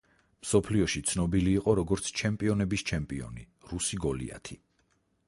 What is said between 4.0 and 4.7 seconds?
გოლიათი“.